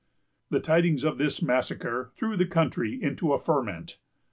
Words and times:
The 0.49 0.59
tidings 0.59 1.03
of 1.03 1.19
this 1.19 1.43
massacre 1.43 2.09
threw 2.15 2.35
the 2.35 2.47
country 2.47 2.97
into 3.03 3.33
a 3.33 3.39
ferment. 3.39 3.99